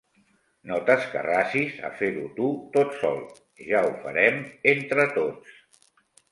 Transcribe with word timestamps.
No 0.69 0.77
t'escarrassis 0.87 1.75
a 1.89 1.91
fer-ho 1.99 2.25
tu 2.39 2.49
tot 2.79 2.97
sol: 3.03 3.23
ja 3.69 3.85
ho 3.91 3.95
farem 4.03 4.43
entre 4.77 5.09
tots. 5.17 5.89